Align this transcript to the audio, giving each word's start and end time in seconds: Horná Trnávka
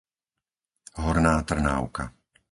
Horná 1.03 1.33
Trnávka 1.49 2.03